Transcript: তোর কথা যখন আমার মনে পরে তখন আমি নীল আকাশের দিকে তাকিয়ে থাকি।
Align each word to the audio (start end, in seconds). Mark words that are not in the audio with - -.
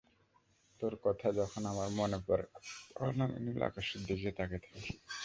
তোর 0.81 0.93
কথা 1.03 1.27
যখন 1.39 1.61
আমার 1.65 1.89
মনে 1.97 2.19
পরে 2.27 2.45
তখন 2.89 3.15
আমি 3.25 3.37
নীল 3.45 3.59
আকাশের 3.69 4.01
দিকে 4.07 4.29
তাকিয়ে 4.37 4.61
থাকি। 4.65 4.93